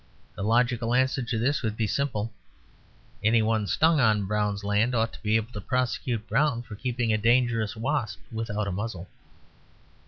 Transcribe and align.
The 0.33 0.43
logical 0.43 0.95
answer 0.95 1.21
to 1.21 1.37
this 1.37 1.61
would 1.61 1.77
be 1.77 1.85
simple: 1.85 2.33
Any 3.23 3.43
one 3.43 3.67
stung 3.67 3.99
on 3.99 4.25
Brown's 4.25 4.63
land 4.63 4.95
ought 4.95 5.13
to 5.13 5.21
be 5.21 5.35
able 5.35 5.51
to 5.51 5.61
prosecute 5.61 6.25
Brown 6.27 6.63
for 6.63 6.73
keeping 6.75 7.13
a 7.13 7.19
dangerous 7.19 7.75
wasp 7.75 8.17
without 8.31 8.67
a 8.67 8.71
muzzle. 8.71 9.07